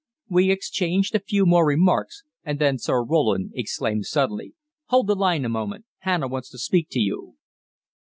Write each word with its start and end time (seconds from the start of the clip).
We 0.29 0.49
exchanged 0.49 1.13
a 1.13 1.19
few 1.19 1.45
more 1.45 1.63
remarks, 1.63 2.23
and 2.43 2.57
then 2.57 2.79
Sir 2.79 3.03
Roland 3.03 3.51
exclaimed 3.53 4.07
suddenly: 4.07 4.55
"Hold 4.85 5.05
the 5.05 5.13
line 5.15 5.45
a 5.45 5.47
moment. 5.49 5.85
Hannah 5.99 6.27
wants 6.27 6.49
to 6.49 6.57
speak 6.57 6.87
to 6.93 6.99
you." 6.99 7.35